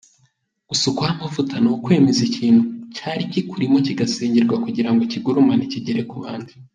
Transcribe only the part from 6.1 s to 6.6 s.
ku bandi.